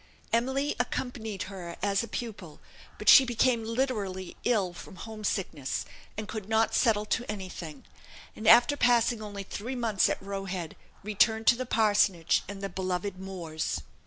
[0.33, 2.59] Emily accompanied her as a pupil;
[2.97, 5.85] but she became literally ill from home sickness,
[6.17, 7.85] and could not settle to anything,
[8.35, 12.67] and after passing only three months at Roe Head, returned to the parsonage and the
[12.69, 13.81] beloved moors.